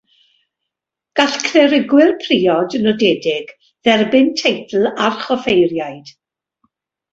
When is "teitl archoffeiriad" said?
4.43-6.13